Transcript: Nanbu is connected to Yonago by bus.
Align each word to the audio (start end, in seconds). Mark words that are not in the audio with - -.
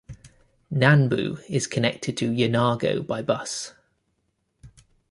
Nanbu 0.73 1.43
is 1.47 1.67
connected 1.67 2.17
to 2.17 2.31
Yonago 2.31 3.05
by 3.05 3.21
bus. 3.21 3.75